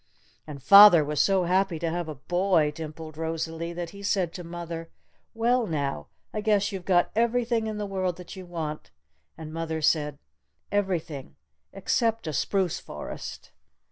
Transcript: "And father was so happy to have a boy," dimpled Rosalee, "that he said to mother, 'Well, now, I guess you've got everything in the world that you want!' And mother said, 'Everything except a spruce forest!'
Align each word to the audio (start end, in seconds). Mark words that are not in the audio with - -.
"And 0.47 0.63
father 0.63 1.05
was 1.05 1.21
so 1.21 1.43
happy 1.43 1.77
to 1.77 1.87
have 1.91 2.07
a 2.09 2.15
boy," 2.15 2.71
dimpled 2.71 3.17
Rosalee, 3.17 3.71
"that 3.73 3.91
he 3.91 4.01
said 4.01 4.33
to 4.33 4.43
mother, 4.43 4.89
'Well, 5.35 5.67
now, 5.67 6.07
I 6.33 6.41
guess 6.41 6.71
you've 6.71 6.85
got 6.85 7.11
everything 7.15 7.67
in 7.67 7.77
the 7.77 7.85
world 7.85 8.15
that 8.17 8.35
you 8.35 8.47
want!' 8.47 8.89
And 9.37 9.53
mother 9.53 9.79
said, 9.79 10.17
'Everything 10.71 11.35
except 11.71 12.25
a 12.25 12.33
spruce 12.33 12.79
forest!' 12.79 13.51